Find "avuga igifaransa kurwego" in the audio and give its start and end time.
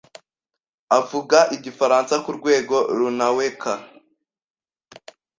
0.99-2.77